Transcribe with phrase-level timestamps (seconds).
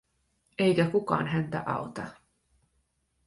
[0.59, 2.03] Eikä kukaan häntä auta.